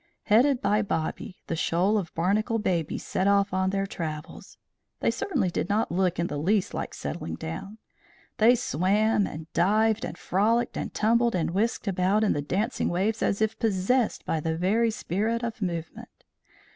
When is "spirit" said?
14.89-15.43